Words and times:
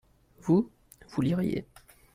vous, 0.39 0.71
vous 1.09 1.21
liriez. 1.21 1.67